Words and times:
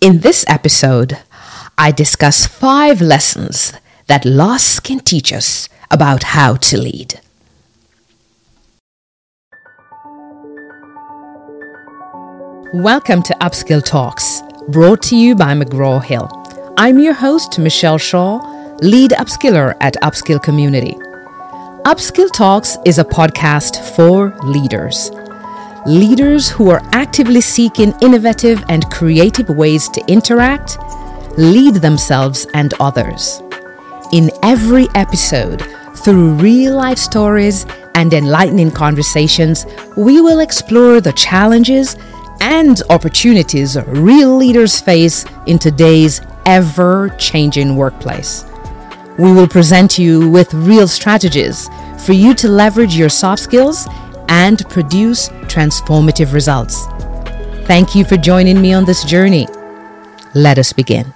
In 0.00 0.20
this 0.20 0.44
episode, 0.48 1.18
I 1.78 1.90
discuss 1.90 2.46
five 2.46 3.00
lessons 3.00 3.72
that 4.06 4.24
loss 4.24 4.78
can 4.80 5.00
teach 5.00 5.32
us 5.32 5.68
about 5.90 6.22
how 6.24 6.56
to 6.56 6.76
lead. 6.78 7.20
Welcome 12.74 13.22
to 13.22 13.36
Upskill 13.40 13.84
Talks, 13.84 14.42
brought 14.68 15.02
to 15.04 15.16
you 15.16 15.34
by 15.34 15.54
McGraw 15.54 16.02
Hill. 16.04 16.28
I'm 16.76 16.98
your 16.98 17.14
host, 17.14 17.58
Michelle 17.58 17.98
Shaw, 17.98 18.38
lead 18.82 19.12
upskiller 19.12 19.74
at 19.80 19.94
Upskill 20.02 20.42
Community. 20.42 20.94
Upskill 21.84 22.30
Talks 22.32 22.76
is 22.84 22.98
a 22.98 23.04
podcast 23.04 23.94
for 23.94 24.36
leaders. 24.42 25.10
Leaders 25.86 26.48
who 26.48 26.70
are 26.70 26.80
actively 26.92 27.42
seeking 27.42 27.92
innovative 28.00 28.64
and 28.70 28.90
creative 28.90 29.50
ways 29.50 29.86
to 29.90 30.02
interact, 30.08 30.78
lead 31.36 31.74
themselves 31.74 32.46
and 32.54 32.72
others. 32.80 33.42
In 34.10 34.30
every 34.42 34.86
episode, 34.94 35.60
through 35.96 36.36
real 36.36 36.74
life 36.74 36.96
stories 36.96 37.66
and 37.96 38.14
enlightening 38.14 38.70
conversations, 38.70 39.66
we 39.94 40.22
will 40.22 40.40
explore 40.40 41.02
the 41.02 41.12
challenges 41.12 41.96
and 42.40 42.80
opportunities 42.88 43.76
real 43.86 44.34
leaders 44.34 44.80
face 44.80 45.26
in 45.46 45.58
today's 45.58 46.22
ever 46.46 47.10
changing 47.18 47.76
workplace. 47.76 48.46
We 49.18 49.32
will 49.32 49.48
present 49.48 49.98
you 49.98 50.30
with 50.30 50.54
real 50.54 50.88
strategies 50.88 51.68
for 52.06 52.14
you 52.14 52.32
to 52.36 52.48
leverage 52.48 52.96
your 52.96 53.10
soft 53.10 53.42
skills 53.42 53.86
and 54.28 54.68
produce 54.68 55.28
transformative 55.46 56.32
results. 56.32 56.86
Thank 57.66 57.94
you 57.94 58.04
for 58.04 58.16
joining 58.16 58.60
me 58.60 58.72
on 58.72 58.84
this 58.84 59.04
journey. 59.04 59.46
Let 60.34 60.58
us 60.58 60.72
begin. 60.72 61.14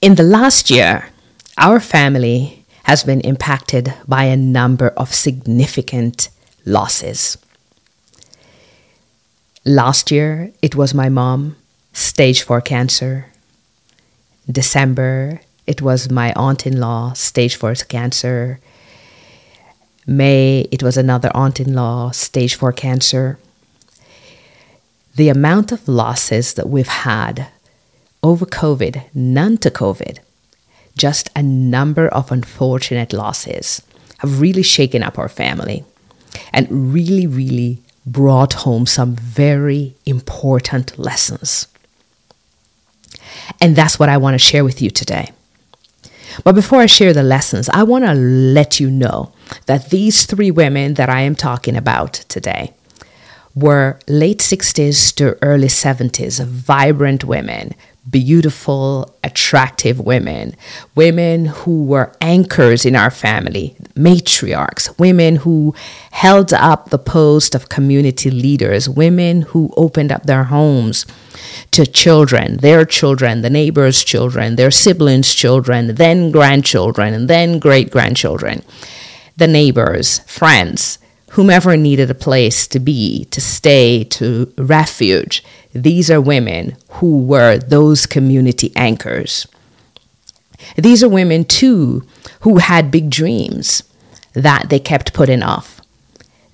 In 0.00 0.14
the 0.14 0.22
last 0.22 0.70
year, 0.70 1.08
our 1.56 1.80
family 1.80 2.64
has 2.84 3.04
been 3.04 3.20
impacted 3.20 3.92
by 4.06 4.24
a 4.24 4.36
number 4.36 4.88
of 4.96 5.12
significant 5.12 6.30
losses. 6.64 7.36
Last 9.64 10.10
year, 10.10 10.52
it 10.62 10.74
was 10.74 10.94
my 10.94 11.08
mom, 11.08 11.56
stage 11.92 12.42
4 12.42 12.60
cancer. 12.62 13.26
December, 14.50 15.40
it 15.66 15.82
was 15.82 16.10
my 16.10 16.32
aunt 16.34 16.66
in 16.66 16.80
law, 16.80 17.12
stage 17.12 17.56
4 17.56 17.74
cancer. 17.86 18.60
May, 20.08 20.66
it 20.72 20.82
was 20.82 20.96
another 20.96 21.30
aunt 21.34 21.60
in 21.60 21.74
law, 21.74 22.10
stage 22.12 22.54
4 22.54 22.72
cancer. 22.72 23.38
The 25.16 25.28
amount 25.28 25.70
of 25.70 25.86
losses 25.86 26.54
that 26.54 26.70
we've 26.70 26.88
had 26.88 27.48
over 28.22 28.46
COVID, 28.46 29.02
none 29.14 29.58
to 29.58 29.70
COVID, 29.70 30.20
just 30.96 31.28
a 31.36 31.42
number 31.42 32.08
of 32.08 32.32
unfortunate 32.32 33.12
losses 33.12 33.82
have 34.18 34.40
really 34.40 34.62
shaken 34.62 35.02
up 35.02 35.18
our 35.18 35.28
family 35.28 35.84
and 36.54 36.92
really, 36.94 37.26
really 37.26 37.78
brought 38.06 38.54
home 38.54 38.86
some 38.86 39.14
very 39.14 39.94
important 40.06 40.98
lessons. 40.98 41.66
And 43.60 43.76
that's 43.76 43.98
what 43.98 44.08
I 44.08 44.16
want 44.16 44.34
to 44.34 44.38
share 44.38 44.64
with 44.64 44.80
you 44.80 44.90
today. 44.90 45.32
But 46.44 46.54
before 46.54 46.80
I 46.80 46.86
share 46.86 47.12
the 47.12 47.22
lessons, 47.22 47.68
I 47.68 47.82
want 47.82 48.04
to 48.04 48.14
let 48.14 48.80
you 48.80 48.90
know 48.90 49.32
that 49.66 49.90
these 49.90 50.26
three 50.26 50.50
women 50.50 50.94
that 50.94 51.08
I 51.08 51.22
am 51.22 51.34
talking 51.34 51.76
about 51.76 52.14
today 52.28 52.72
were 53.54 53.98
late 54.06 54.38
60s 54.38 55.14
to 55.16 55.36
early 55.42 55.68
70s, 55.68 56.44
vibrant 56.44 57.24
women, 57.24 57.74
beautiful, 58.10 59.14
attractive 59.24 60.00
women, 60.00 60.54
women 60.94 61.46
who 61.46 61.84
were 61.84 62.12
anchors 62.20 62.84
in 62.84 62.94
our 62.96 63.10
family, 63.10 63.76
matriarchs, 63.94 64.96
women 64.98 65.36
who 65.36 65.74
held 66.10 66.52
up 66.52 66.90
the 66.90 66.98
post 66.98 67.54
of 67.54 67.68
community 67.68 68.30
leaders, 68.30 68.88
women 68.88 69.42
who 69.42 69.72
opened 69.76 70.12
up 70.12 70.24
their 70.24 70.44
homes 70.44 71.06
to 71.70 71.86
children, 71.86 72.58
their 72.58 72.84
children, 72.84 73.42
the 73.42 73.50
neighbors' 73.50 74.04
children, 74.04 74.56
their 74.56 74.70
siblings' 74.70 75.34
children, 75.34 75.94
then 75.96 76.30
grandchildren, 76.30 77.14
and 77.14 77.28
then 77.28 77.58
great 77.58 77.90
grandchildren, 77.90 78.62
the 79.36 79.46
neighbors, 79.48 80.20
friends, 80.20 80.98
whomever 81.30 81.76
needed 81.76 82.10
a 82.10 82.14
place 82.14 82.66
to 82.68 82.80
be, 82.80 83.26
to 83.26 83.40
stay, 83.40 84.04
to 84.04 84.52
refuge. 84.56 85.44
These 85.72 86.10
are 86.10 86.20
women 86.20 86.76
who 86.88 87.22
were 87.22 87.58
those 87.58 88.06
community 88.06 88.72
anchors. 88.74 89.46
These 90.76 91.04
are 91.04 91.08
women, 91.08 91.44
too, 91.44 92.06
who 92.40 92.58
had 92.58 92.90
big 92.90 93.10
dreams 93.10 93.82
that 94.32 94.68
they 94.68 94.78
kept 94.78 95.12
putting 95.12 95.42
off. 95.42 95.80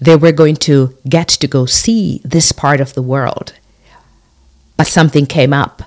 They 0.01 0.17
were 0.17 0.33
going 0.33 0.57
to 0.57 0.97
get 1.09 1.29
to 1.29 1.47
go 1.47 1.67
see 1.67 2.21
this 2.25 2.53
part 2.53 2.81
of 2.81 2.95
the 2.95 3.03
world. 3.03 3.55
But 4.77 4.87
something 4.87 5.27
came 5.27 5.53
up 5.53 5.83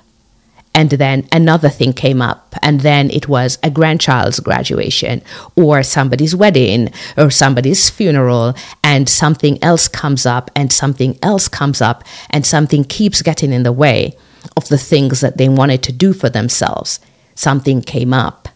and 0.78 0.90
then 0.90 1.26
another 1.32 1.68
thing 1.68 1.92
came 1.92 2.22
up 2.22 2.54
and 2.62 2.80
then 2.82 3.10
it 3.10 3.26
was 3.28 3.58
a 3.64 3.70
grandchild's 3.70 4.38
graduation 4.38 5.20
or 5.56 5.82
somebody's 5.82 6.36
wedding 6.36 6.88
or 7.16 7.30
somebody's 7.30 7.90
funeral 7.90 8.54
and 8.84 9.08
something 9.08 9.62
else 9.62 9.88
comes 9.88 10.24
up 10.24 10.50
and 10.54 10.72
something 10.72 11.18
else 11.20 11.48
comes 11.48 11.80
up 11.80 12.04
and 12.30 12.46
something 12.46 12.84
keeps 12.84 13.22
getting 13.22 13.52
in 13.52 13.64
the 13.64 13.72
way 13.72 14.16
of 14.56 14.68
the 14.68 14.78
things 14.78 15.20
that 15.20 15.36
they 15.36 15.48
wanted 15.48 15.82
to 15.82 15.92
do 15.92 16.12
for 16.12 16.30
themselves. 16.30 17.00
Something 17.34 17.82
came 17.82 18.14
up 18.14 18.48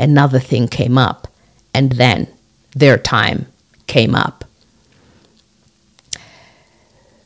another 0.00 0.40
thing 0.40 0.66
came 0.66 0.98
up 0.98 1.28
and 1.74 1.92
then 1.92 2.26
their 2.74 2.98
time 2.98 3.46
came 3.86 4.14
up. 4.14 4.44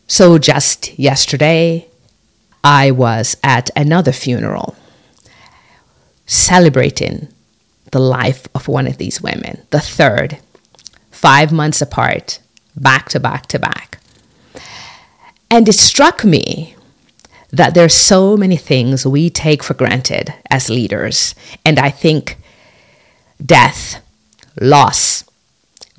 So 0.06 0.38
just 0.38 0.98
yesterday 0.98 1.88
I 2.64 2.90
was 2.90 3.36
at 3.44 3.68
another 3.76 4.12
funeral 4.12 4.74
celebrating 6.26 7.28
the 7.92 7.98
life 7.98 8.48
of 8.54 8.66
one 8.66 8.86
of 8.86 8.96
these 8.96 9.20
women, 9.20 9.60
the 9.70 9.80
third, 9.80 10.38
five 11.10 11.52
months 11.52 11.82
apart, 11.82 12.40
back 12.74 13.10
to 13.10 13.20
back 13.20 13.46
to 13.48 13.58
back. 13.58 13.98
And 15.50 15.68
it 15.68 15.74
struck 15.74 16.24
me 16.24 16.74
that 17.50 17.74
there 17.74 17.84
are 17.84 17.88
so 17.88 18.36
many 18.36 18.56
things 18.56 19.06
we 19.06 19.30
take 19.30 19.62
for 19.62 19.74
granted 19.74 20.34
as 20.50 20.70
leaders. 20.70 21.34
And 21.64 21.78
I 21.78 21.90
think 21.90 22.38
death, 23.44 24.02
loss, 24.60 25.22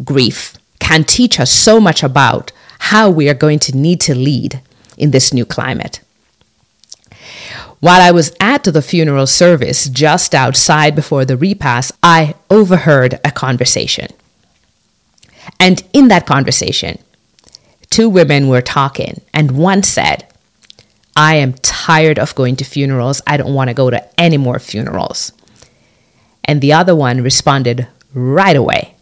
grief 0.03 0.55
can 0.79 1.03
teach 1.03 1.39
us 1.39 1.51
so 1.51 1.79
much 1.79 2.03
about 2.03 2.51
how 2.79 3.09
we 3.09 3.29
are 3.29 3.33
going 3.35 3.59
to 3.59 3.77
need 3.77 4.01
to 4.01 4.15
lead 4.15 4.61
in 4.97 5.11
this 5.11 5.31
new 5.31 5.45
climate. 5.45 6.01
While 7.79 8.01
I 8.01 8.11
was 8.11 8.35
at 8.39 8.63
the 8.63 8.81
funeral 8.81 9.27
service 9.27 9.89
just 9.89 10.33
outside 10.33 10.95
before 10.95 11.25
the 11.25 11.37
repast, 11.37 11.91
I 12.01 12.35
overheard 12.49 13.19
a 13.23 13.31
conversation. 13.31 14.07
And 15.59 15.83
in 15.93 16.07
that 16.07 16.25
conversation, 16.25 16.97
two 17.89 18.09
women 18.09 18.47
were 18.47 18.61
talking, 18.61 19.21
and 19.33 19.51
one 19.51 19.83
said, 19.83 20.27
I 21.15 21.35
am 21.35 21.53
tired 21.53 22.19
of 22.19 22.35
going 22.35 22.55
to 22.57 22.65
funerals. 22.65 23.21
I 23.25 23.37
don't 23.37 23.53
want 23.53 23.69
to 23.69 23.73
go 23.73 23.89
to 23.89 24.03
any 24.19 24.37
more 24.37 24.59
funerals. 24.59 25.31
And 26.43 26.61
the 26.61 26.73
other 26.73 26.95
one 26.95 27.21
responded 27.21 27.87
right 28.13 28.55
away, 28.55 28.95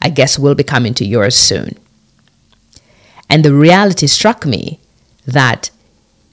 I 0.00 0.10
guess 0.10 0.38
we'll 0.38 0.54
be 0.54 0.64
coming 0.64 0.94
to 0.94 1.04
yours 1.04 1.36
soon. 1.36 1.78
And 3.30 3.44
the 3.44 3.54
reality 3.54 4.06
struck 4.06 4.44
me 4.44 4.78
that 5.26 5.70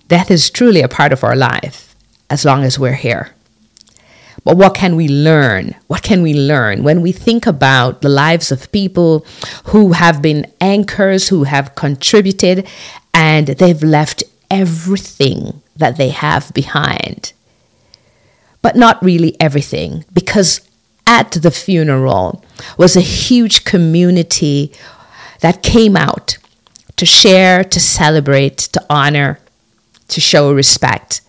Death 0.09 0.31
is 0.31 0.50
truly 0.50 0.81
a 0.81 0.88
part 0.88 1.13
of 1.13 1.23
our 1.23 1.35
life 1.35 1.95
as 2.31 2.44
long 2.44 2.63
as 2.63 2.79
we're 2.79 2.94
here. 2.94 3.29
But 4.44 4.57
what 4.57 4.73
can 4.73 4.95
we 4.95 5.07
learn? 5.07 5.75
What 5.85 6.01
can 6.01 6.23
we 6.23 6.33
learn 6.33 6.81
when 6.81 7.01
we 7.01 7.11
think 7.11 7.45
about 7.45 8.01
the 8.01 8.09
lives 8.09 8.51
of 8.51 8.71
people 8.71 9.23
who 9.65 9.91
have 9.91 10.19
been 10.19 10.51
anchors, 10.59 11.27
who 11.27 11.44
have 11.44 11.75
contributed, 11.75 12.67
and 13.13 13.47
they've 13.47 13.83
left 13.83 14.23
everything 14.50 15.61
that 15.75 15.97
they 15.97 16.09
have 16.09 16.51
behind? 16.56 17.33
But 18.63 18.75
not 18.75 19.03
really 19.03 19.39
everything, 19.39 20.06
because 20.11 20.61
at 21.06 21.33
the 21.33 21.51
funeral 21.51 22.44
was 22.79 22.95
a 22.95 23.01
huge 23.01 23.63
community 23.63 24.71
that 25.41 25.61
came 25.61 25.95
out 25.95 26.39
to 26.95 27.06
share, 27.06 27.63
to 27.63 27.79
celebrate, 27.79 28.57
to 28.57 28.83
honor, 28.89 29.39
to 30.09 30.21
show 30.21 30.53
respect. 30.53 31.21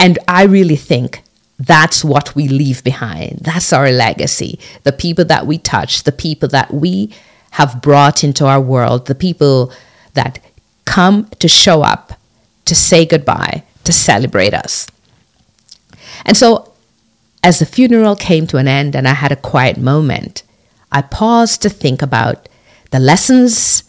And 0.00 0.18
I 0.28 0.44
really 0.44 0.76
think 0.76 1.22
that's 1.58 2.04
what 2.04 2.34
we 2.34 2.48
leave 2.48 2.82
behind. 2.82 3.40
That's 3.42 3.72
our 3.72 3.90
legacy. 3.90 4.58
The 4.82 4.92
people 4.92 5.24
that 5.26 5.46
we 5.46 5.58
touch, 5.58 6.02
the 6.02 6.12
people 6.12 6.48
that 6.48 6.74
we 6.74 7.14
have 7.52 7.80
brought 7.80 8.24
into 8.24 8.46
our 8.46 8.60
world, 8.60 9.06
the 9.06 9.14
people 9.14 9.72
that 10.14 10.40
come 10.84 11.26
to 11.38 11.48
show 11.48 11.82
up 11.82 12.12
to 12.64 12.74
say 12.74 13.06
goodbye, 13.06 13.62
to 13.84 13.92
celebrate 13.92 14.54
us. 14.54 14.86
And 16.24 16.36
so, 16.36 16.72
as 17.42 17.58
the 17.58 17.66
funeral 17.66 18.16
came 18.16 18.46
to 18.48 18.56
an 18.56 18.66
end 18.66 18.96
and 18.96 19.06
I 19.06 19.12
had 19.12 19.30
a 19.30 19.36
quiet 19.36 19.76
moment, 19.76 20.42
I 20.90 21.02
paused 21.02 21.60
to 21.62 21.68
think 21.68 22.00
about 22.00 22.48
the 22.90 22.98
lessons 22.98 23.84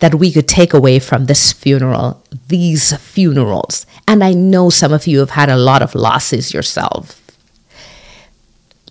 that 0.00 0.14
we 0.14 0.30
could 0.30 0.46
take 0.46 0.72
away 0.72 0.98
from 0.98 1.26
this 1.26 1.52
funeral, 1.52 2.22
these 2.48 2.96
funerals. 2.98 3.86
And 4.06 4.22
I 4.22 4.32
know 4.32 4.70
some 4.70 4.92
of 4.92 5.06
you 5.06 5.18
have 5.18 5.30
had 5.30 5.48
a 5.48 5.56
lot 5.56 5.82
of 5.82 5.94
losses 5.94 6.54
yourself. 6.54 7.20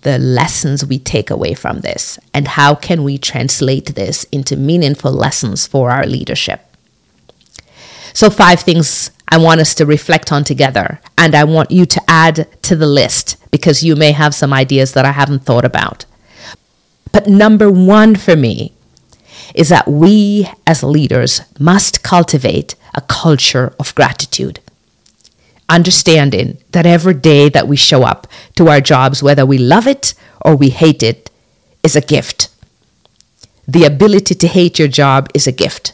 The 0.02 0.18
lessons 0.18 0.84
we 0.84 0.98
take 0.98 1.30
away 1.30 1.54
from 1.54 1.80
this, 1.80 2.18
and 2.32 2.46
how 2.46 2.74
can 2.74 3.02
we 3.02 3.18
translate 3.18 3.94
this 3.96 4.24
into 4.30 4.56
meaningful 4.56 5.12
lessons 5.12 5.66
for 5.66 5.90
our 5.90 6.06
leadership? 6.06 6.60
So, 8.12 8.30
five 8.30 8.60
things 8.60 9.10
I 9.28 9.38
want 9.38 9.60
us 9.60 9.74
to 9.74 9.86
reflect 9.86 10.30
on 10.30 10.44
together, 10.44 11.00
and 11.18 11.34
I 11.34 11.44
want 11.44 11.72
you 11.72 11.84
to 11.84 12.02
add 12.06 12.48
to 12.62 12.76
the 12.76 12.86
list 12.86 13.36
because 13.50 13.82
you 13.82 13.96
may 13.96 14.12
have 14.12 14.34
some 14.36 14.52
ideas 14.52 14.92
that 14.92 15.04
I 15.04 15.12
haven't 15.12 15.44
thought 15.44 15.64
about. 15.64 16.04
But 17.12 17.26
number 17.26 17.70
one 17.70 18.14
for 18.14 18.36
me 18.36 18.72
is 19.54 19.68
that 19.68 19.88
we 19.88 20.48
as 20.66 20.82
leaders 20.82 21.42
must 21.58 22.02
cultivate 22.02 22.74
a 22.94 23.00
culture 23.02 23.74
of 23.78 23.94
gratitude. 23.94 24.60
Understanding 25.68 26.58
that 26.72 26.86
every 26.86 27.14
day 27.14 27.48
that 27.48 27.68
we 27.68 27.76
show 27.76 28.02
up 28.02 28.26
to 28.56 28.68
our 28.68 28.80
jobs, 28.80 29.22
whether 29.22 29.44
we 29.44 29.58
love 29.58 29.86
it 29.86 30.14
or 30.40 30.56
we 30.56 30.70
hate 30.70 31.02
it, 31.02 31.30
is 31.82 31.94
a 31.94 32.00
gift. 32.00 32.48
The 33.66 33.84
ability 33.84 34.34
to 34.34 34.48
hate 34.48 34.78
your 34.78 34.88
job 34.88 35.28
is 35.34 35.46
a 35.46 35.52
gift. 35.52 35.92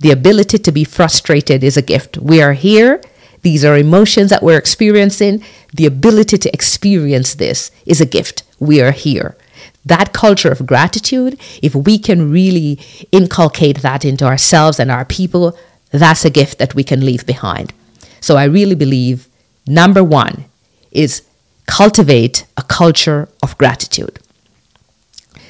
The 0.00 0.10
ability 0.10 0.58
to 0.58 0.72
be 0.72 0.84
frustrated 0.84 1.62
is 1.62 1.76
a 1.76 1.82
gift. 1.82 2.16
We 2.18 2.42
are 2.42 2.54
here. 2.54 3.00
These 3.42 3.64
are 3.64 3.76
emotions 3.76 4.30
that 4.30 4.42
we're 4.42 4.58
experiencing. 4.58 5.44
The 5.74 5.86
ability 5.86 6.38
to 6.38 6.52
experience 6.52 7.34
this 7.34 7.70
is 7.84 8.00
a 8.00 8.06
gift. 8.06 8.44
We 8.58 8.80
are 8.80 8.92
here 8.92 9.36
that 9.84 10.12
culture 10.12 10.50
of 10.50 10.66
gratitude, 10.66 11.38
if 11.62 11.74
we 11.74 11.98
can 11.98 12.30
really 12.30 12.78
inculcate 13.10 13.82
that 13.82 14.04
into 14.04 14.24
ourselves 14.24 14.78
and 14.78 14.90
our 14.90 15.04
people, 15.04 15.58
that's 15.90 16.24
a 16.24 16.30
gift 16.30 16.58
that 16.58 16.74
we 16.74 16.84
can 16.84 17.04
leave 17.04 17.26
behind. 17.26 17.72
So 18.20 18.36
I 18.36 18.44
really 18.44 18.76
believe 18.76 19.28
number 19.66 20.04
one 20.04 20.44
is 20.92 21.22
cultivate 21.66 22.46
a 22.56 22.62
culture 22.62 23.28
of 23.42 23.58
gratitude. 23.58 24.18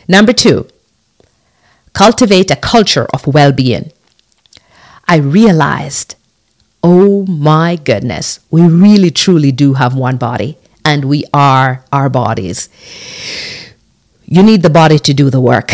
Number 0.08 0.32
two, 0.32 0.66
cultivate 1.92 2.50
a 2.50 2.56
culture 2.56 3.06
of 3.12 3.26
well 3.26 3.52
being. 3.52 3.92
I 5.06 5.16
realized, 5.16 6.14
oh 6.82 7.26
my 7.26 7.76
goodness, 7.76 8.40
we 8.50 8.62
really 8.62 9.10
truly 9.10 9.52
do 9.52 9.74
have 9.74 9.94
one 9.94 10.16
body 10.16 10.56
and 10.84 11.04
we 11.04 11.24
are 11.32 11.84
our 11.92 12.08
bodies 12.08 12.68
you 14.32 14.42
need 14.42 14.62
the 14.62 14.70
body 14.70 14.98
to 14.98 15.12
do 15.12 15.28
the 15.28 15.42
work. 15.42 15.72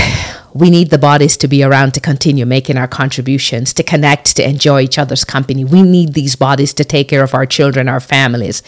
We 0.52 0.68
need 0.68 0.90
the 0.90 0.98
bodies 0.98 1.36
to 1.36 1.46
be 1.46 1.62
around 1.62 1.94
to 1.94 2.00
continue 2.00 2.44
making 2.44 2.76
our 2.76 2.88
contributions, 2.88 3.72
to 3.74 3.84
connect, 3.84 4.34
to 4.34 4.48
enjoy 4.48 4.80
each 4.80 4.98
other's 4.98 5.22
company. 5.22 5.64
We 5.64 5.82
need 5.82 6.14
these 6.14 6.34
bodies 6.34 6.74
to 6.74 6.84
take 6.84 7.06
care 7.06 7.22
of 7.22 7.34
our 7.34 7.46
children, 7.46 7.88
our 7.88 8.00
families. 8.00 8.64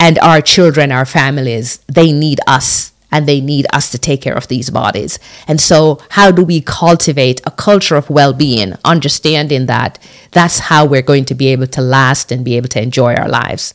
And 0.00 0.18
our 0.18 0.40
children, 0.40 0.90
our 0.90 1.04
families, 1.04 1.78
they 1.86 2.10
need 2.10 2.40
us 2.48 2.90
and 3.12 3.28
they 3.28 3.40
need 3.40 3.68
us 3.72 3.92
to 3.92 3.98
take 3.98 4.20
care 4.20 4.34
of 4.34 4.48
these 4.48 4.68
bodies. 4.68 5.20
And 5.46 5.60
so, 5.60 6.00
how 6.08 6.32
do 6.32 6.42
we 6.42 6.60
cultivate 6.60 7.40
a 7.46 7.52
culture 7.52 7.94
of 7.94 8.10
well 8.10 8.32
being, 8.32 8.74
understanding 8.84 9.66
that 9.66 10.00
that's 10.32 10.58
how 10.58 10.86
we're 10.86 11.02
going 11.02 11.26
to 11.26 11.36
be 11.36 11.46
able 11.48 11.68
to 11.68 11.80
last 11.80 12.32
and 12.32 12.44
be 12.44 12.56
able 12.56 12.68
to 12.70 12.82
enjoy 12.82 13.14
our 13.14 13.28
lives? 13.28 13.74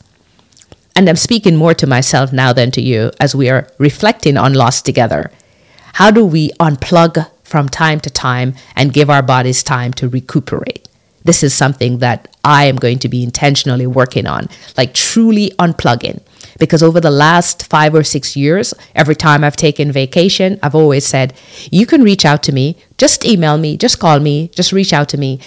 And 0.94 1.08
I'm 1.08 1.16
speaking 1.16 1.56
more 1.56 1.72
to 1.74 1.86
myself 1.86 2.30
now 2.30 2.52
than 2.52 2.70
to 2.72 2.82
you 2.82 3.10
as 3.18 3.34
we 3.34 3.48
are 3.48 3.68
reflecting 3.78 4.36
on 4.36 4.52
loss 4.52 4.82
together. 4.82 5.30
How 5.96 6.10
do 6.10 6.26
we 6.26 6.50
unplug 6.60 7.26
from 7.42 7.70
time 7.70 8.00
to 8.00 8.10
time 8.10 8.54
and 8.74 8.92
give 8.92 9.08
our 9.08 9.22
bodies 9.22 9.62
time 9.62 9.94
to 9.94 10.10
recuperate? 10.10 10.86
This 11.24 11.42
is 11.42 11.54
something 11.54 12.00
that 12.00 12.36
I 12.44 12.66
am 12.66 12.76
going 12.76 12.98
to 12.98 13.08
be 13.08 13.22
intentionally 13.22 13.86
working 13.86 14.26
on, 14.26 14.50
like 14.76 14.92
truly 14.92 15.52
unplugging. 15.58 16.20
Because 16.58 16.82
over 16.82 17.00
the 17.00 17.10
last 17.10 17.64
five 17.64 17.94
or 17.94 18.04
six 18.04 18.36
years, 18.36 18.74
every 18.94 19.14
time 19.14 19.42
I've 19.42 19.56
taken 19.56 19.90
vacation, 19.90 20.60
I've 20.62 20.74
always 20.74 21.06
said, 21.06 21.32
you 21.70 21.86
can 21.86 22.02
reach 22.02 22.26
out 22.26 22.42
to 22.42 22.52
me, 22.52 22.76
just 22.98 23.24
email 23.24 23.56
me, 23.56 23.78
just 23.78 23.98
call 23.98 24.20
me, 24.20 24.48
just 24.48 24.72
reach 24.72 24.92
out 24.92 25.08
to 25.08 25.16
me. 25.16 25.40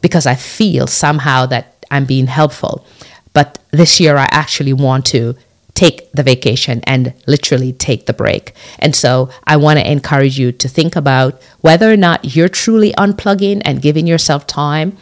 Because 0.00 0.24
I 0.24 0.36
feel 0.36 0.86
somehow 0.86 1.44
that 1.52 1.84
I'm 1.90 2.06
being 2.06 2.28
helpful. 2.28 2.86
But 3.34 3.58
this 3.72 4.00
year, 4.00 4.16
I 4.16 4.28
actually 4.30 4.72
want 4.72 5.04
to 5.06 5.36
take 5.82 6.12
the 6.12 6.22
vacation 6.22 6.80
and 6.84 7.12
literally 7.26 7.72
take 7.72 8.06
the 8.06 8.12
break. 8.12 8.54
And 8.78 8.94
so 8.94 9.30
I 9.44 9.56
want 9.56 9.80
to 9.80 9.90
encourage 9.90 10.38
you 10.38 10.52
to 10.52 10.68
think 10.68 10.94
about 10.94 11.42
whether 11.60 11.90
or 11.90 11.96
not 11.96 12.36
you're 12.36 12.48
truly 12.48 12.92
unplugging 12.92 13.62
and 13.64 13.82
giving 13.82 14.06
yourself 14.06 14.46
time 14.46 14.96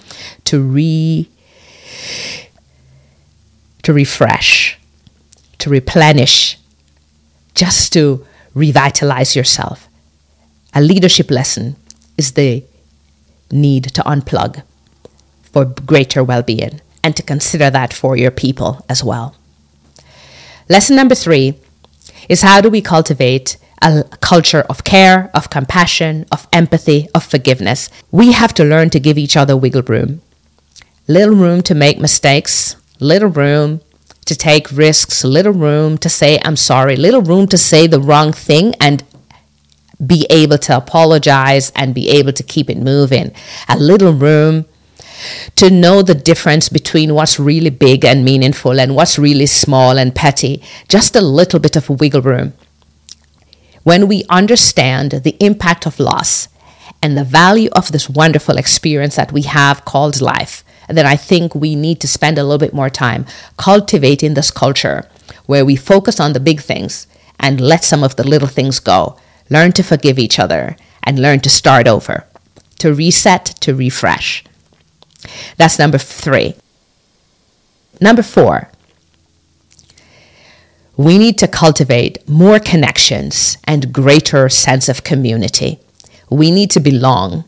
to 0.44 0.62
re 0.62 1.28
to 3.82 3.92
refresh, 3.92 4.78
to 5.58 5.70
replenish, 5.70 6.58
just 7.54 7.92
to 7.92 8.26
revitalize 8.54 9.36
yourself. 9.36 9.88
A 10.74 10.80
leadership 10.80 11.30
lesson 11.30 11.76
is 12.16 12.32
the 12.32 12.64
need 13.50 13.84
to 13.96 14.02
unplug 14.02 14.62
for 15.42 15.64
greater 15.64 16.22
well-being 16.22 16.80
and 17.02 17.16
to 17.16 17.22
consider 17.22 17.70
that 17.70 17.92
for 17.92 18.16
your 18.16 18.30
people 18.30 18.84
as 18.88 19.02
well. 19.02 19.34
Lesson 20.70 20.94
number 20.94 21.16
three 21.16 21.54
is 22.28 22.42
how 22.42 22.60
do 22.60 22.70
we 22.70 22.80
cultivate 22.80 23.56
a 23.82 24.04
culture 24.20 24.60
of 24.70 24.84
care, 24.84 25.28
of 25.34 25.50
compassion, 25.50 26.26
of 26.30 26.46
empathy, 26.52 27.08
of 27.12 27.24
forgiveness. 27.24 27.90
We 28.12 28.30
have 28.30 28.54
to 28.54 28.64
learn 28.64 28.90
to 28.90 29.00
give 29.00 29.18
each 29.18 29.36
other 29.36 29.56
wiggle 29.56 29.82
room. 29.82 30.22
Little 31.08 31.34
room 31.34 31.62
to 31.62 31.74
make 31.74 31.98
mistakes, 31.98 32.76
little 33.00 33.30
room 33.30 33.80
to 34.26 34.36
take 34.36 34.70
risks, 34.70 35.24
little 35.24 35.52
room 35.52 35.98
to 35.98 36.08
say, 36.08 36.38
I'm 36.44 36.54
sorry, 36.54 36.94
little 36.94 37.22
room 37.22 37.48
to 37.48 37.58
say 37.58 37.88
the 37.88 38.00
wrong 38.00 38.32
thing 38.32 38.74
and 38.78 39.02
be 40.06 40.24
able 40.30 40.58
to 40.58 40.76
apologize 40.76 41.72
and 41.74 41.96
be 41.96 42.10
able 42.10 42.32
to 42.34 42.44
keep 42.44 42.70
it 42.70 42.78
moving. 42.78 43.32
A 43.68 43.76
little 43.76 44.12
room 44.12 44.66
to 45.56 45.70
know 45.70 46.02
the 46.02 46.14
difference 46.14 46.68
between 46.68 47.14
what's 47.14 47.38
really 47.38 47.70
big 47.70 48.04
and 48.04 48.24
meaningful 48.24 48.80
and 48.80 48.94
what's 48.94 49.18
really 49.18 49.46
small 49.46 49.98
and 49.98 50.14
petty, 50.14 50.62
just 50.88 51.16
a 51.16 51.20
little 51.20 51.60
bit 51.60 51.76
of 51.76 51.88
wiggle 51.88 52.22
room. 52.22 52.52
When 53.82 54.08
we 54.08 54.24
understand 54.28 55.12
the 55.12 55.36
impact 55.40 55.86
of 55.86 55.98
loss 55.98 56.48
and 57.02 57.16
the 57.16 57.24
value 57.24 57.70
of 57.72 57.92
this 57.92 58.10
wonderful 58.10 58.58
experience 58.58 59.16
that 59.16 59.32
we 59.32 59.42
have 59.42 59.84
called 59.84 60.20
life, 60.20 60.64
then 60.88 61.06
I 61.06 61.16
think 61.16 61.54
we 61.54 61.74
need 61.74 62.00
to 62.00 62.08
spend 62.08 62.36
a 62.36 62.42
little 62.42 62.58
bit 62.58 62.74
more 62.74 62.90
time 62.90 63.24
cultivating 63.56 64.34
this 64.34 64.50
culture 64.50 65.08
where 65.46 65.64
we 65.64 65.76
focus 65.76 66.20
on 66.20 66.32
the 66.32 66.40
big 66.40 66.60
things 66.60 67.06
and 67.38 67.60
let 67.60 67.84
some 67.84 68.04
of 68.04 68.16
the 68.16 68.26
little 68.26 68.48
things 68.48 68.80
go. 68.80 69.16
Learn 69.48 69.72
to 69.72 69.82
forgive 69.82 70.18
each 70.18 70.38
other 70.38 70.76
and 71.02 71.18
learn 71.18 71.40
to 71.40 71.50
start 71.50 71.88
over, 71.88 72.24
to 72.78 72.92
reset, 72.92 73.46
to 73.60 73.74
refresh. 73.74 74.44
That's 75.56 75.78
number 75.78 75.98
three. 75.98 76.54
Number 78.00 78.22
four, 78.22 78.70
we 80.96 81.18
need 81.18 81.38
to 81.38 81.48
cultivate 81.48 82.28
more 82.28 82.58
connections 82.58 83.58
and 83.64 83.92
greater 83.92 84.48
sense 84.48 84.88
of 84.88 85.04
community. 85.04 85.78
We 86.30 86.50
need 86.50 86.70
to 86.72 86.80
belong 86.80 87.44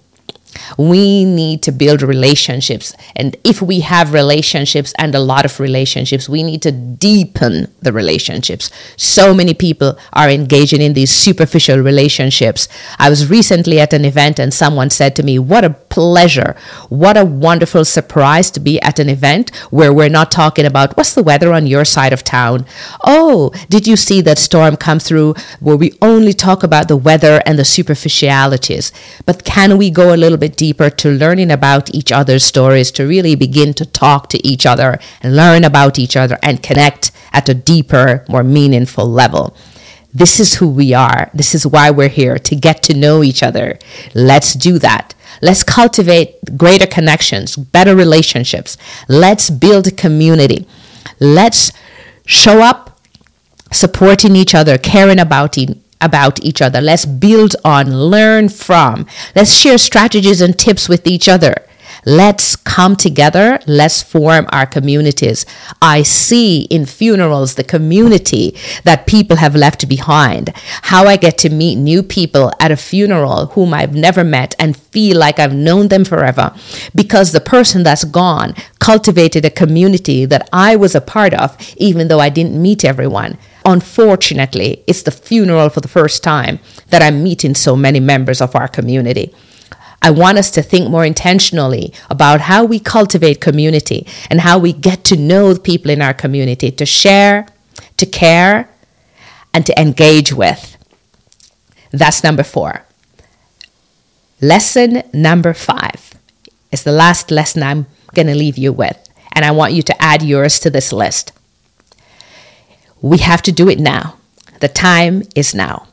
we 0.78 1.24
need 1.24 1.62
to 1.62 1.72
build 1.72 2.02
relationships. 2.02 2.94
And 3.16 3.36
if 3.44 3.62
we 3.62 3.80
have 3.80 4.12
relationships 4.12 4.92
and 4.98 5.14
a 5.14 5.20
lot 5.20 5.44
of 5.44 5.60
relationships, 5.60 6.28
we 6.28 6.42
need 6.42 6.62
to 6.62 6.72
deepen 6.72 7.72
the 7.80 7.92
relationships. 7.92 8.70
So 8.96 9.34
many 9.34 9.54
people 9.54 9.98
are 10.12 10.30
engaging 10.30 10.82
in 10.82 10.94
these 10.94 11.10
superficial 11.10 11.78
relationships. 11.78 12.68
I 12.98 13.10
was 13.10 13.30
recently 13.30 13.80
at 13.80 13.92
an 13.92 14.04
event 14.04 14.38
and 14.38 14.52
someone 14.52 14.90
said 14.90 15.16
to 15.16 15.22
me, 15.22 15.38
What 15.38 15.64
a 15.64 15.70
pleasure. 15.92 16.56
What 16.88 17.18
a 17.18 17.24
wonderful 17.26 17.84
surprise 17.84 18.50
to 18.52 18.60
be 18.60 18.80
at 18.80 18.98
an 18.98 19.10
event 19.10 19.54
where 19.70 19.92
we're 19.92 20.08
not 20.08 20.30
talking 20.30 20.64
about 20.64 20.96
what's 20.96 21.12
the 21.12 21.22
weather 21.22 21.52
on 21.52 21.66
your 21.66 21.84
side 21.84 22.14
of 22.14 22.24
town. 22.24 22.64
Oh, 23.04 23.50
did 23.68 23.86
you 23.86 23.96
see 23.98 24.22
that 24.22 24.38
storm 24.38 24.76
come 24.78 24.98
through? 24.98 25.34
Where 25.60 25.76
we 25.76 25.92
only 26.00 26.32
talk 26.32 26.62
about 26.62 26.88
the 26.88 26.96
weather 26.96 27.42
and 27.44 27.58
the 27.58 27.66
superficialities. 27.66 28.90
But 29.26 29.44
can 29.44 29.76
we 29.76 29.90
go 29.90 30.14
a 30.14 30.22
little 30.22 30.38
bit 30.38 30.56
deeper 30.56 30.88
to 30.88 31.10
learning 31.10 31.50
about 31.50 31.94
each 31.94 32.10
other's 32.10 32.44
stories, 32.44 32.90
to 32.92 33.06
really 33.06 33.34
begin 33.34 33.74
to 33.74 33.84
talk 33.84 34.30
to 34.30 34.46
each 34.46 34.64
other 34.64 34.98
and 35.20 35.36
learn 35.36 35.62
about 35.62 35.98
each 35.98 36.16
other 36.16 36.38
and 36.42 36.62
connect 36.62 37.12
at 37.34 37.50
a 37.50 37.54
deeper, 37.54 38.24
more 38.30 38.42
meaningful 38.42 39.06
level. 39.06 39.54
This 40.14 40.38
is 40.38 40.54
who 40.54 40.68
we 40.68 40.92
are. 40.92 41.30
This 41.32 41.54
is 41.54 41.66
why 41.66 41.90
we're 41.90 42.08
here 42.08 42.38
to 42.38 42.56
get 42.56 42.82
to 42.84 42.94
know 42.94 43.22
each 43.22 43.42
other. 43.42 43.78
Let's 44.14 44.54
do 44.54 44.78
that. 44.78 45.14
Let's 45.40 45.64
cultivate 45.64 46.56
greater 46.56 46.86
connections, 46.86 47.56
better 47.56 47.96
relationships. 47.96 48.76
Let's 49.08 49.48
build 49.50 49.96
community. 49.96 50.66
Let's 51.18 51.72
show 52.26 52.60
up 52.60 53.00
supporting 53.72 54.36
each 54.36 54.54
other, 54.54 54.76
caring 54.76 55.18
about, 55.18 55.56
e- 55.56 55.80
about 56.00 56.44
each 56.44 56.60
other. 56.60 56.80
Let's 56.80 57.06
build 57.06 57.56
on, 57.64 57.90
learn 57.90 58.50
from. 58.50 59.06
Let's 59.34 59.52
share 59.52 59.78
strategies 59.78 60.40
and 60.42 60.58
tips 60.58 60.88
with 60.88 61.06
each 61.06 61.28
other. 61.28 61.54
Let's 62.04 62.56
come 62.56 62.96
together. 62.96 63.60
Let's 63.68 64.02
form 64.02 64.48
our 64.50 64.66
communities. 64.66 65.46
I 65.80 66.02
see 66.02 66.62
in 66.62 66.84
funerals 66.84 67.54
the 67.54 67.62
community 67.62 68.56
that 68.82 69.06
people 69.06 69.36
have 69.36 69.54
left 69.54 69.88
behind. 69.88 70.52
How 70.82 71.06
I 71.06 71.16
get 71.16 71.38
to 71.38 71.48
meet 71.48 71.76
new 71.76 72.02
people 72.02 72.52
at 72.58 72.72
a 72.72 72.76
funeral 72.76 73.46
whom 73.46 73.72
I've 73.72 73.94
never 73.94 74.24
met 74.24 74.56
and 74.58 74.76
feel 74.76 75.16
like 75.16 75.38
I've 75.38 75.54
known 75.54 75.88
them 75.88 76.04
forever 76.04 76.52
because 76.92 77.30
the 77.30 77.40
person 77.40 77.84
that's 77.84 78.02
gone 78.02 78.54
cultivated 78.80 79.44
a 79.44 79.50
community 79.50 80.24
that 80.24 80.48
I 80.52 80.74
was 80.74 80.96
a 80.96 81.00
part 81.00 81.34
of, 81.34 81.56
even 81.76 82.08
though 82.08 82.18
I 82.18 82.30
didn't 82.30 82.60
meet 82.60 82.84
everyone. 82.84 83.38
Unfortunately, 83.64 84.82
it's 84.88 85.02
the 85.02 85.12
funeral 85.12 85.68
for 85.68 85.80
the 85.80 85.86
first 85.86 86.24
time 86.24 86.58
that 86.88 87.00
I'm 87.00 87.22
meeting 87.22 87.54
so 87.54 87.76
many 87.76 88.00
members 88.00 88.40
of 88.40 88.56
our 88.56 88.66
community. 88.66 89.32
I 90.02 90.10
want 90.10 90.36
us 90.36 90.50
to 90.52 90.62
think 90.62 90.90
more 90.90 91.04
intentionally 91.04 91.94
about 92.10 92.42
how 92.42 92.64
we 92.64 92.80
cultivate 92.80 93.40
community 93.40 94.06
and 94.28 94.40
how 94.40 94.58
we 94.58 94.72
get 94.72 95.04
to 95.04 95.16
know 95.16 95.54
the 95.54 95.60
people 95.60 95.92
in 95.92 96.02
our 96.02 96.12
community, 96.12 96.72
to 96.72 96.84
share, 96.84 97.46
to 97.96 98.04
care, 98.04 98.68
and 99.54 99.64
to 99.64 99.80
engage 99.80 100.32
with. 100.32 100.76
That's 101.92 102.24
number 102.24 102.42
four. 102.42 102.84
Lesson 104.40 105.04
number 105.12 105.54
five 105.54 106.14
is 106.72 106.82
the 106.82 106.90
last 106.90 107.30
lesson 107.30 107.62
I'm 107.62 107.86
going 108.12 108.26
to 108.26 108.34
leave 108.34 108.58
you 108.58 108.72
with, 108.72 108.98
and 109.30 109.44
I 109.44 109.52
want 109.52 109.72
you 109.72 109.82
to 109.82 110.02
add 110.02 110.22
yours 110.22 110.58
to 110.60 110.70
this 110.70 110.92
list. 110.92 111.32
We 113.00 113.18
have 113.18 113.42
to 113.42 113.52
do 113.52 113.68
it 113.68 113.78
now. 113.78 114.16
The 114.60 114.68
time 114.68 115.22
is 115.36 115.54
now. 115.54 115.86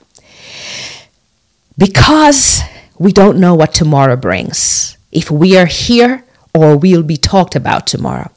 Because 1.77 2.61
we 2.99 3.13
don't 3.13 3.39
know 3.39 3.55
what 3.55 3.73
tomorrow 3.73 4.17
brings, 4.17 4.97
if 5.11 5.31
we 5.31 5.57
are 5.57 5.65
here 5.65 6.23
or 6.53 6.77
we'll 6.77 7.03
be 7.03 7.17
talked 7.17 7.55
about 7.55 7.87
tomorrow. 7.87 8.29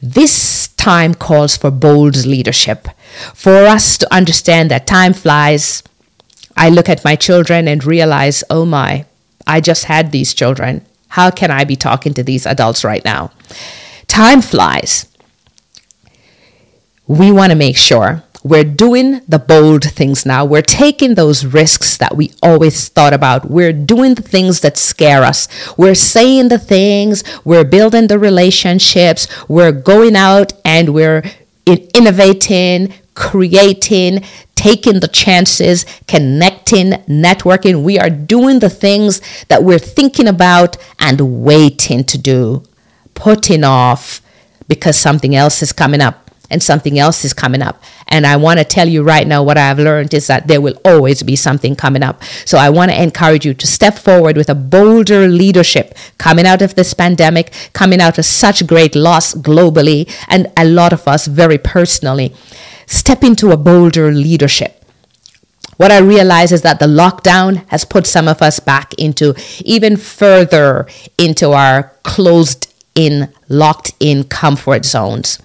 This 0.00 0.68
time 0.68 1.14
calls 1.14 1.56
for 1.56 1.70
bold 1.70 2.24
leadership, 2.24 2.88
for 3.34 3.66
us 3.66 3.98
to 3.98 4.14
understand 4.14 4.70
that 4.70 4.86
time 4.86 5.12
flies. 5.12 5.82
I 6.56 6.70
look 6.70 6.88
at 6.88 7.04
my 7.04 7.16
children 7.16 7.68
and 7.68 7.84
realize, 7.84 8.42
oh 8.48 8.64
my, 8.64 9.04
I 9.46 9.60
just 9.60 9.84
had 9.84 10.12
these 10.12 10.32
children. 10.32 10.86
How 11.08 11.30
can 11.30 11.50
I 11.50 11.64
be 11.64 11.76
talking 11.76 12.14
to 12.14 12.22
these 12.22 12.46
adults 12.46 12.84
right 12.84 13.04
now? 13.04 13.32
Time 14.06 14.40
flies. 14.40 15.06
We 17.06 17.30
want 17.30 17.50
to 17.50 17.56
make 17.56 17.76
sure 17.76 18.22
we're 18.44 18.62
doing 18.62 19.22
the 19.26 19.38
bold 19.38 19.84
things 19.84 20.26
now. 20.26 20.44
We're 20.44 20.60
taking 20.60 21.14
those 21.14 21.46
risks 21.46 21.96
that 21.96 22.14
we 22.14 22.30
always 22.42 22.88
thought 22.90 23.14
about. 23.14 23.50
We're 23.50 23.72
doing 23.72 24.14
the 24.14 24.22
things 24.22 24.60
that 24.60 24.76
scare 24.76 25.22
us. 25.22 25.48
We're 25.78 25.94
saying 25.94 26.48
the 26.48 26.58
things, 26.58 27.24
we're 27.42 27.64
building 27.64 28.06
the 28.06 28.18
relationships, 28.18 29.26
we're 29.48 29.72
going 29.72 30.14
out 30.14 30.52
and 30.62 30.92
we're 30.92 31.22
innovating, 31.66 32.92
creating, 33.14 34.22
taking 34.54 35.00
the 35.00 35.08
chances, 35.08 35.86
connecting, 36.06 36.90
networking. 37.08 37.82
We 37.82 37.98
are 37.98 38.10
doing 38.10 38.58
the 38.58 38.68
things 38.68 39.22
that 39.48 39.64
we're 39.64 39.78
thinking 39.78 40.28
about 40.28 40.76
and 40.98 41.42
waiting 41.42 42.04
to 42.04 42.18
do, 42.18 42.62
putting 43.14 43.64
off 43.64 44.20
because 44.68 44.98
something 44.98 45.34
else 45.34 45.62
is 45.62 45.72
coming 45.72 46.02
up 46.02 46.23
and 46.50 46.62
something 46.62 46.98
else 46.98 47.24
is 47.24 47.32
coming 47.32 47.62
up. 47.62 47.82
And 48.08 48.26
I 48.26 48.36
want 48.36 48.58
to 48.58 48.64
tell 48.64 48.88
you 48.88 49.02
right 49.02 49.26
now 49.26 49.42
what 49.42 49.56
I've 49.56 49.78
learned 49.78 50.14
is 50.14 50.26
that 50.26 50.46
there 50.46 50.60
will 50.60 50.78
always 50.84 51.22
be 51.22 51.36
something 51.36 51.74
coming 51.74 52.02
up. 52.02 52.22
So 52.44 52.58
I 52.58 52.70
want 52.70 52.90
to 52.90 53.02
encourage 53.02 53.46
you 53.46 53.54
to 53.54 53.66
step 53.66 53.98
forward 53.98 54.36
with 54.36 54.48
a 54.48 54.54
bolder 54.54 55.26
leadership 55.26 55.96
coming 56.18 56.46
out 56.46 56.62
of 56.62 56.74
this 56.74 56.94
pandemic, 56.94 57.52
coming 57.72 58.00
out 58.00 58.18
of 58.18 58.24
such 58.24 58.66
great 58.66 58.94
loss 58.94 59.34
globally, 59.34 60.10
and 60.28 60.52
a 60.56 60.64
lot 60.64 60.92
of 60.92 61.08
us 61.08 61.26
very 61.26 61.58
personally. 61.58 62.34
Step 62.86 63.24
into 63.24 63.50
a 63.50 63.56
bolder 63.56 64.12
leadership. 64.12 64.84
What 65.76 65.90
I 65.90 65.98
realize 65.98 66.52
is 66.52 66.62
that 66.62 66.78
the 66.78 66.86
lockdown 66.86 67.68
has 67.68 67.84
put 67.84 68.06
some 68.06 68.28
of 68.28 68.40
us 68.42 68.60
back 68.60 68.94
into 68.94 69.34
even 69.64 69.96
further 69.96 70.86
into 71.18 71.50
our 71.50 71.92
closed 72.04 72.72
in, 72.94 73.32
locked 73.48 73.92
in 73.98 74.24
comfort 74.24 74.84
zones. 74.84 75.40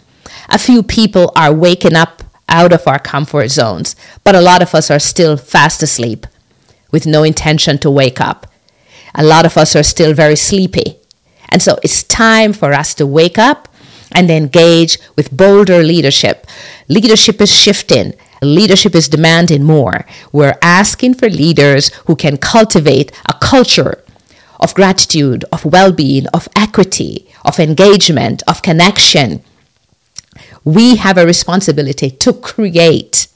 A 0.50 0.58
few 0.58 0.84
people 0.84 1.32
are 1.36 1.54
waking 1.54 1.96
up 1.96 2.24
out 2.48 2.74
of 2.74 2.88
our 2.88 3.00
comfort 3.00 3.50
zones, 3.50 3.96
but 4.24 4.36
a 4.36 4.42
lot 4.42 4.62
of 4.62 4.74
us 4.74 4.90
are 4.90 5.00
still 5.00 5.38
fast 5.38 5.84
asleep 5.84 6.26
with 6.92 7.06
no 7.06 7.24
intention 7.24 7.78
to 7.80 7.92
wake 7.92 8.20
up. 8.20 8.48
A 9.16 9.24
lot 9.24 9.46
of 9.46 9.58
us 9.58 9.76
are 9.76 9.84
still 9.84 10.14
very 10.14 10.36
sleepy. 10.36 10.98
And 11.50 11.62
so 11.62 11.78
it's 11.84 12.04
time 12.04 12.54
for 12.54 12.74
us 12.74 12.94
to 12.96 13.06
wake 13.06 13.38
up 13.38 13.68
and 14.12 14.30
engage 14.30 14.98
with 15.16 15.36
bolder 15.36 15.84
leadership. 15.84 16.48
Leadership 16.88 17.42
is 17.42 17.52
shifting. 17.52 18.14
Leadership 18.42 18.96
is 18.96 19.10
demanding 19.10 19.64
more. 19.64 20.06
We're 20.32 20.58
asking 20.62 21.16
for 21.16 21.30
leaders 21.30 21.90
who 22.06 22.16
can 22.16 22.38
cultivate 22.38 23.12
a 23.28 23.34
culture 23.34 24.04
of 24.60 24.74
gratitude, 24.76 25.46
of 25.52 25.66
well 25.66 25.92
being, 25.92 26.28
of 26.28 26.48
equity, 26.56 27.28
of 27.46 27.60
engagement, 27.60 28.44
of 28.48 28.62
connection, 28.62 29.44
we 30.64 30.98
have 30.98 31.18
a 31.18 31.26
responsibility 31.26 32.10
to 32.10 32.34
create. 32.34 33.28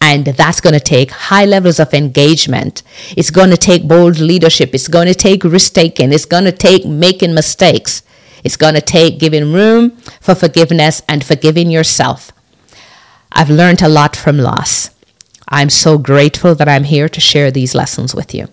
And 0.00 0.24
that's 0.24 0.60
going 0.60 0.72
to 0.72 0.80
take 0.80 1.10
high 1.10 1.44
levels 1.44 1.78
of 1.78 1.92
engagement. 1.92 2.82
It's 3.16 3.30
going 3.30 3.50
to 3.50 3.56
take 3.56 3.86
bold 3.86 4.18
leadership. 4.18 4.74
It's 4.74 4.88
going 4.88 5.08
to 5.08 5.14
take 5.14 5.44
risk 5.44 5.74
taking. 5.74 6.12
It's 6.12 6.24
going 6.24 6.44
to 6.44 6.52
take 6.52 6.86
making 6.86 7.34
mistakes. 7.34 8.02
It's 8.42 8.56
going 8.56 8.74
to 8.74 8.80
take 8.80 9.18
giving 9.18 9.52
room 9.52 9.90
for 10.20 10.34
forgiveness 10.34 11.02
and 11.06 11.22
forgiving 11.22 11.70
yourself. 11.70 12.32
I've 13.32 13.50
learned 13.50 13.82
a 13.82 13.88
lot 13.88 14.16
from 14.16 14.38
loss. 14.38 14.90
I'm 15.48 15.68
so 15.68 15.98
grateful 15.98 16.54
that 16.54 16.68
I'm 16.68 16.84
here 16.84 17.08
to 17.08 17.20
share 17.20 17.50
these 17.50 17.74
lessons 17.74 18.14
with 18.14 18.34
you. 18.34 18.48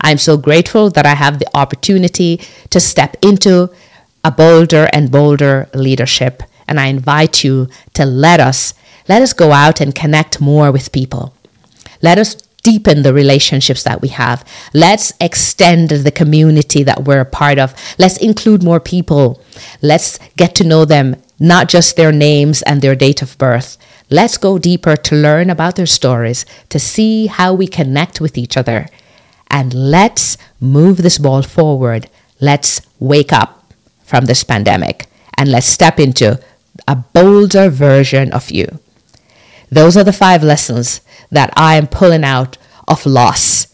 I'm 0.00 0.18
so 0.18 0.36
grateful 0.36 0.90
that 0.90 1.04
I 1.04 1.14
have 1.14 1.38
the 1.38 1.50
opportunity 1.54 2.40
to 2.70 2.80
step 2.80 3.16
into 3.20 3.70
a 4.24 4.30
bolder 4.30 4.88
and 4.92 5.10
bolder 5.10 5.68
leadership 5.74 6.42
and 6.68 6.78
I 6.78 6.86
invite 6.86 7.42
you 7.42 7.68
to 7.94 8.04
let 8.04 8.40
us 8.40 8.74
let 9.08 9.22
us 9.22 9.32
go 9.32 9.52
out 9.52 9.80
and 9.80 9.94
connect 9.94 10.40
more 10.40 10.70
with 10.70 10.92
people. 10.92 11.34
Let 12.02 12.18
us 12.18 12.34
deepen 12.62 13.02
the 13.02 13.14
relationships 13.14 13.82
that 13.84 14.02
we 14.02 14.08
have. 14.08 14.44
Let's 14.74 15.12
extend 15.20 15.88
the 15.88 16.10
community 16.10 16.82
that 16.82 17.04
we're 17.04 17.20
a 17.20 17.24
part 17.24 17.58
of. 17.58 17.74
Let's 17.98 18.18
include 18.18 18.62
more 18.62 18.80
people. 18.80 19.42
Let's 19.80 20.18
get 20.36 20.54
to 20.56 20.64
know 20.64 20.84
them, 20.84 21.16
not 21.40 21.68
just 21.68 21.96
their 21.96 22.12
names 22.12 22.60
and 22.62 22.82
their 22.82 22.94
date 22.94 23.22
of 23.22 23.38
birth. 23.38 23.78
Let's 24.10 24.36
go 24.36 24.58
deeper 24.58 24.96
to 24.96 25.16
learn 25.16 25.48
about 25.48 25.76
their 25.76 25.86
stories, 25.86 26.44
to 26.68 26.78
see 26.78 27.26
how 27.26 27.54
we 27.54 27.66
connect 27.66 28.20
with 28.20 28.36
each 28.36 28.56
other. 28.56 28.88
And 29.50 29.72
let's 29.72 30.36
move 30.60 30.98
this 30.98 31.18
ball 31.18 31.42
forward. 31.42 32.10
Let's 32.40 32.82
wake 32.98 33.32
up 33.32 33.72
from 34.04 34.26
this 34.26 34.44
pandemic 34.44 35.06
and 35.38 35.50
let's 35.50 35.66
step 35.66 35.98
into 35.98 36.40
a 36.88 36.96
bolder 36.96 37.68
version 37.68 38.32
of 38.32 38.50
you. 38.50 38.66
Those 39.70 39.94
are 39.96 40.04
the 40.04 40.12
five 40.12 40.42
lessons 40.42 41.02
that 41.30 41.52
I 41.54 41.76
am 41.76 41.86
pulling 41.86 42.24
out 42.24 42.56
of 42.88 43.04
loss, 43.04 43.68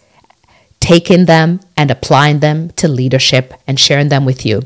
taking 0.80 1.26
them 1.26 1.61
and 1.76 1.92
applying 1.92 2.40
them 2.40 2.71
to 2.71 2.88
leadership 2.88 3.54
and 3.68 3.78
sharing 3.78 4.09
them 4.09 4.25
with 4.25 4.44
you. 4.44 4.62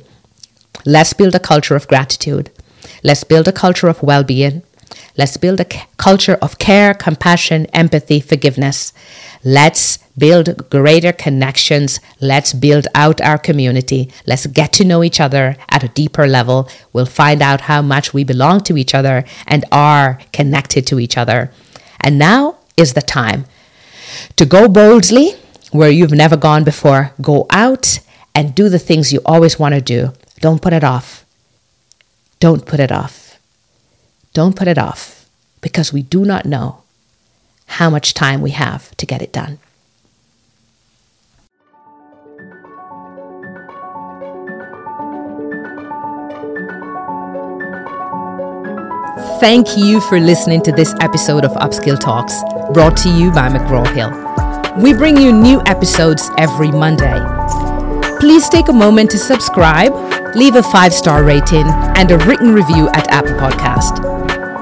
Let's 0.86 1.12
build 1.12 1.34
a 1.34 1.38
culture 1.38 1.76
of 1.76 1.86
gratitude. 1.86 2.50
Let's 3.04 3.22
build 3.22 3.46
a 3.46 3.52
culture 3.52 3.88
of 3.88 4.02
well 4.02 4.24
being. 4.24 4.62
Let's 5.16 5.36
build 5.36 5.60
a 5.60 5.66
culture 5.96 6.38
of 6.40 6.58
care, 6.58 6.94
compassion, 6.94 7.66
empathy, 7.66 8.20
forgiveness. 8.20 8.92
Let's 9.44 9.98
build 10.16 10.70
greater 10.70 11.12
connections. 11.12 12.00
Let's 12.20 12.52
build 12.52 12.86
out 12.94 13.20
our 13.20 13.38
community. 13.38 14.12
Let's 14.26 14.46
get 14.46 14.72
to 14.74 14.84
know 14.84 15.02
each 15.04 15.20
other 15.20 15.56
at 15.68 15.84
a 15.84 15.88
deeper 15.88 16.26
level. 16.26 16.68
We'll 16.92 17.06
find 17.06 17.42
out 17.42 17.62
how 17.62 17.82
much 17.82 18.14
we 18.14 18.24
belong 18.24 18.60
to 18.62 18.76
each 18.76 18.94
other 18.94 19.24
and 19.46 19.64
are 19.70 20.18
connected 20.32 20.86
to 20.88 21.00
each 21.00 21.16
other. 21.16 21.50
And 22.00 22.18
now 22.18 22.58
is 22.76 22.94
the 22.94 23.02
time 23.02 23.44
to 24.36 24.46
go 24.46 24.68
boldly 24.68 25.34
where 25.72 25.90
you've 25.90 26.12
never 26.12 26.36
gone 26.36 26.64
before. 26.64 27.12
Go 27.20 27.46
out 27.50 28.00
and 28.34 28.54
do 28.54 28.68
the 28.68 28.78
things 28.78 29.12
you 29.12 29.20
always 29.26 29.58
want 29.58 29.74
to 29.74 29.80
do. 29.80 30.12
Don't 30.40 30.62
put 30.62 30.72
it 30.72 30.84
off. 30.84 31.24
Don't 32.40 32.64
put 32.64 32.80
it 32.80 32.92
off. 32.92 33.27
Don't 34.32 34.56
put 34.56 34.68
it 34.68 34.78
off 34.78 35.28
because 35.60 35.92
we 35.92 36.02
do 36.02 36.24
not 36.24 36.46
know 36.46 36.82
how 37.66 37.90
much 37.90 38.14
time 38.14 38.40
we 38.40 38.50
have 38.50 38.96
to 38.96 39.06
get 39.06 39.22
it 39.22 39.32
done. 39.32 39.58
Thank 49.40 49.76
you 49.76 50.00
for 50.00 50.18
listening 50.18 50.62
to 50.62 50.72
this 50.72 50.92
episode 51.00 51.44
of 51.44 51.52
Upskill 51.52 51.98
Talks, 51.98 52.34
brought 52.72 52.96
to 52.98 53.08
you 53.08 53.30
by 53.30 53.48
McGraw 53.48 53.86
Hill. 53.94 54.82
We 54.82 54.92
bring 54.92 55.16
you 55.16 55.32
new 55.32 55.62
episodes 55.66 56.28
every 56.38 56.72
Monday. 56.72 57.18
Please 58.18 58.48
take 58.48 58.68
a 58.68 58.72
moment 58.72 59.10
to 59.12 59.18
subscribe, 59.18 59.92
leave 60.34 60.56
a 60.56 60.62
five 60.64 60.92
star 60.92 61.22
rating, 61.22 61.66
and 61.96 62.10
a 62.10 62.18
written 62.18 62.52
review 62.52 62.88
at 62.88 63.08
Apple 63.08 63.34
Podcast. 63.34 64.17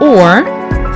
Or 0.07 0.45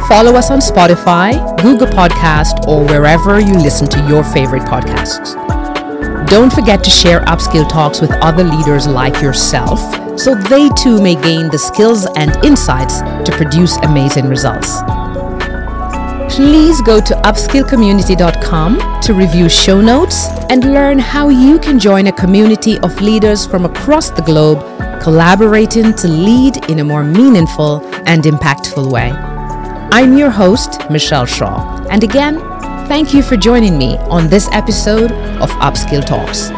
follow 0.07 0.37
us 0.37 0.53
on 0.53 0.61
Spotify, 0.61 1.35
Google 1.61 1.89
Podcast, 1.89 2.69
or 2.69 2.85
wherever 2.85 3.41
you 3.41 3.55
listen 3.55 3.89
to 3.89 4.07
your 4.09 4.23
favorite 4.23 4.63
podcasts. 4.63 5.35
Don't 6.29 6.53
forget 6.53 6.85
to 6.85 6.91
share 6.91 7.21
Upskill 7.23 7.69
Talks 7.69 8.01
with 8.01 8.13
other 8.23 8.45
leaders 8.45 8.87
like 8.87 9.21
yourself 9.21 9.81
so 10.17 10.37
they 10.37 10.69
too 10.71 11.03
may 11.03 11.17
gain 11.17 11.51
the 11.51 11.59
skills 11.59 12.07
and 12.15 12.31
insights 12.45 13.01
to 13.01 13.33
produce 13.37 13.77
amazing 13.79 14.27
results. 14.29 14.81
Please 16.33 16.81
go 16.83 17.01
to 17.01 17.15
upskillcommunity.com 17.15 19.01
to 19.01 19.15
review 19.15 19.49
show 19.49 19.81
notes 19.81 20.29
and 20.51 20.73
learn 20.73 21.01
how 21.01 21.29
you 21.31 21.59
can 21.59 21.81
join 21.81 22.07
a 22.07 22.13
community 22.13 22.79
of 22.79 23.01
leaders 23.01 23.45
from 23.45 23.65
across 23.65 24.11
the 24.11 24.23
globe 24.23 24.63
collaborating 25.01 25.95
to 25.95 26.09
lead 26.09 26.71
in 26.71 26.79
a 26.79 26.85
more 26.85 27.03
meaningful 27.03 27.85
and 28.07 28.23
impactful 28.25 28.91
way. 28.91 29.11
I'm 29.93 30.17
your 30.17 30.31
host, 30.31 30.79
Michelle 30.91 31.27
Shaw, 31.27 31.85
and 31.91 32.05
again, 32.05 32.39
thank 32.87 33.15
you 33.15 33.23
for 33.23 33.37
joining 33.37 33.79
me 33.79 33.97
on 33.99 34.29
this 34.29 34.49
episode 34.53 35.11
of 35.41 35.51
Upskill 35.53 36.05
Talks. 36.05 36.51